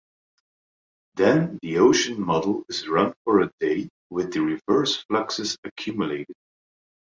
[1.13, 6.35] Then the ocean model is run for a day, with the reverse fluxes accumulated.